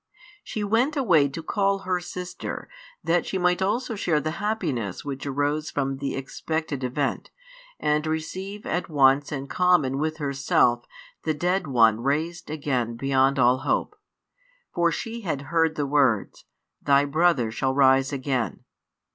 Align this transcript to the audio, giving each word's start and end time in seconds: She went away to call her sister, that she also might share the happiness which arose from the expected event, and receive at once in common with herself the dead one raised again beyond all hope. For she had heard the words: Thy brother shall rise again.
She 0.43 0.63
went 0.63 0.97
away 0.97 1.27
to 1.29 1.43
call 1.43 1.83
her 1.85 1.99
sister, 1.99 2.67
that 3.03 3.27
she 3.27 3.37
also 3.37 3.93
might 3.93 3.99
share 3.99 4.19
the 4.19 4.31
happiness 4.41 5.05
which 5.05 5.27
arose 5.27 5.69
from 5.69 5.97
the 5.97 6.15
expected 6.15 6.83
event, 6.83 7.29
and 7.79 8.07
receive 8.07 8.65
at 8.65 8.89
once 8.89 9.31
in 9.31 9.45
common 9.45 9.99
with 9.99 10.17
herself 10.17 10.85
the 11.23 11.35
dead 11.35 11.67
one 11.67 12.01
raised 12.01 12.49
again 12.49 12.95
beyond 12.95 13.37
all 13.37 13.59
hope. 13.59 13.95
For 14.73 14.91
she 14.91 15.21
had 15.21 15.43
heard 15.53 15.75
the 15.75 15.85
words: 15.85 16.45
Thy 16.81 17.05
brother 17.05 17.51
shall 17.51 17.75
rise 17.75 18.11
again. 18.11 18.63